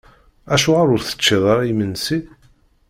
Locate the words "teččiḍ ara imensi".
1.01-2.19